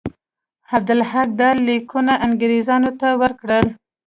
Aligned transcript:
عبدالحق 0.75 1.29
دا 1.39 1.49
لیکونه 1.67 2.13
انګرېزانو 2.25 2.91
ته 2.99 3.07
ورکړل. 3.21 3.65